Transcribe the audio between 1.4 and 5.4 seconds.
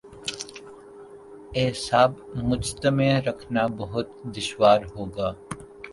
اعصاب مجتمع رکھنا بہت دشوار ہو گا۔